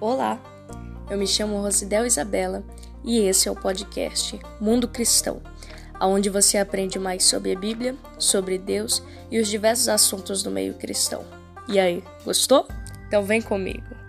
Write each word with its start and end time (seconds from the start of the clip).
Olá, 0.00 0.40
eu 1.10 1.18
me 1.18 1.26
chamo 1.26 1.60
Rosidel 1.60 2.06
Isabela 2.06 2.64
e 3.04 3.18
esse 3.18 3.48
é 3.48 3.52
o 3.52 3.54
podcast 3.54 4.40
Mundo 4.58 4.88
Cristão, 4.88 5.42
onde 6.00 6.30
você 6.30 6.56
aprende 6.56 6.98
mais 6.98 7.22
sobre 7.22 7.52
a 7.52 7.58
Bíblia, 7.58 7.94
sobre 8.18 8.56
Deus 8.56 9.02
e 9.30 9.38
os 9.38 9.46
diversos 9.46 9.90
assuntos 9.90 10.42
do 10.42 10.50
meio 10.50 10.72
cristão. 10.72 11.22
E 11.68 11.78
aí, 11.78 12.02
gostou? 12.24 12.66
Então 13.08 13.22
vem 13.24 13.42
comigo! 13.42 13.99